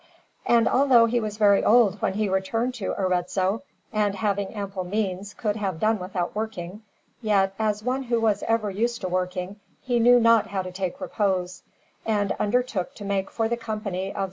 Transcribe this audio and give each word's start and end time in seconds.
And 0.47 0.67
although 0.67 1.05
he 1.05 1.19
was 1.19 1.37
very 1.37 1.63
old 1.63 2.01
when 2.01 2.13
he 2.13 2.27
returned 2.27 2.73
to 2.75 2.95
Arezzo, 2.99 3.61
and, 3.93 4.15
having 4.15 4.51
ample 4.55 4.83
means, 4.83 5.35
could 5.35 5.55
have 5.57 5.79
done 5.79 5.99
without 5.99 6.35
working, 6.35 6.81
yet, 7.21 7.53
as 7.59 7.83
one 7.83 8.01
who 8.01 8.19
was 8.19 8.41
ever 8.47 8.71
used 8.71 9.01
to 9.01 9.07
working, 9.07 9.57
he 9.79 9.99
knew 9.99 10.19
not 10.19 10.47
how 10.47 10.63
to 10.63 10.71
take 10.71 10.99
repose, 10.99 11.61
and 12.03 12.31
undertook 12.39 12.95
to 12.95 13.05
make 13.05 13.29
for 13.29 13.47
the 13.47 13.57
Company 13.57 14.09
of 14.09 14.17
S. 14.17 14.19